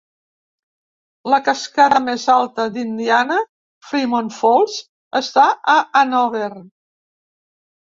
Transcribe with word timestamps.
La 1.33 1.39
cascada 1.49 1.99
més 2.05 2.25
alta 2.37 2.65
d'Indiana, 2.79 3.37
Fremont 3.91 4.33
Falls, 4.39 4.81
està 5.23 5.47
a 5.77 5.79
Hanover. 6.03 6.53